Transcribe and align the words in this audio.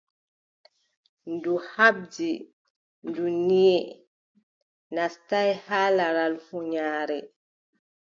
Ndu 1.33 1.53
haɓdi, 1.71 2.29
ndu, 3.07 3.23
nyiʼe 3.47 3.79
naastaay 4.95 5.49
har 5.65 5.89
laral 5.97 6.33
huunyaare. 6.45 7.17